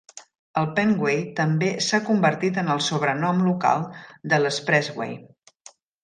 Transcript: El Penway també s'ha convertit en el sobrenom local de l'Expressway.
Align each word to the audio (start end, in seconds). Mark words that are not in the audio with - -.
El 0.59 0.67
Penway 0.77 1.17
també 1.39 1.67
s'ha 1.87 1.99
convertit 2.07 2.57
en 2.61 2.71
el 2.75 2.81
sobrenom 2.85 3.43
local 3.49 3.85
de 4.33 4.39
l'Expressway. 4.41 5.13